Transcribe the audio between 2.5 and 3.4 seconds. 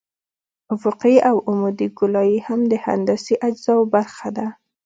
د هندسي